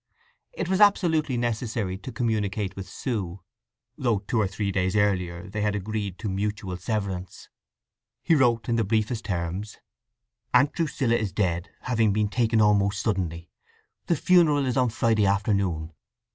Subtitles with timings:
[0.53, 3.39] It was absolutely necessary to communicate with Sue,
[3.99, 7.49] though two or three days earlier they had agreed to mutual severance.
[8.23, 9.77] He wrote in the briefest terms:
[10.55, 13.51] Aunt Drusilla is dead, having been taken almost suddenly.
[14.07, 15.93] The funeral is on Friday afternoon.